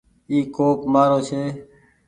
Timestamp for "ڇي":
1.27-1.41